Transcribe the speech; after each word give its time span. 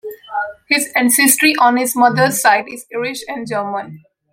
His 0.67 0.91
ancestry 0.95 1.55
on 1.57 1.77
his 1.77 1.95
mother's 1.95 2.41
side 2.41 2.65
is 2.67 2.87
Irish 2.91 3.21
and 3.27 3.47
German. 3.47 4.03